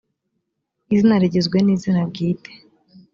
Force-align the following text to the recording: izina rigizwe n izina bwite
izina 0.93 1.15
rigizwe 1.21 1.57
n 1.61 1.67
izina 1.75 2.01
bwite 2.09 2.51